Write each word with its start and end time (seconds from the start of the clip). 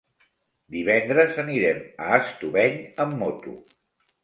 Divendres 0.75 1.37
anirem 1.43 1.85
a 2.07 2.09
Estubeny 2.23 2.83
amb 3.07 3.17
moto. 3.23 3.57